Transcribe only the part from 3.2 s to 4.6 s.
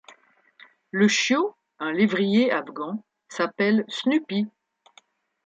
s'appelle Snuppy.